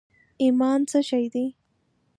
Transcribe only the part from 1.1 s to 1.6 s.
دي؟